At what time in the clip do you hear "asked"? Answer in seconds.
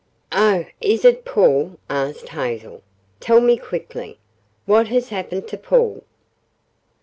1.87-2.29